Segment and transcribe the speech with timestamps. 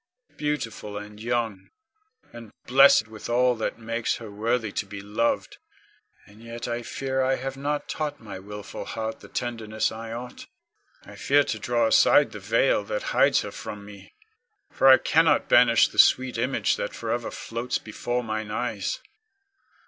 [0.35, 1.69] Beautiful and young,
[2.33, 5.59] and blessed with all that makes her worthy to be loved,
[6.25, 10.47] and yet I fear I have not taught my wilful heart the tenderness I ought.
[11.05, 14.15] I fear to draw aside the veil that hides her from me,
[14.71, 19.01] for I cannot banish the sweet image that forever floats before mine eyes.